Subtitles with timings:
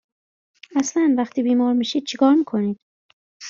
[0.75, 2.75] اصلن وقتی بیمار میشید چی کار میکنین؟